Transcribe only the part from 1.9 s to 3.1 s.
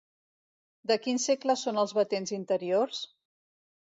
batents interiors?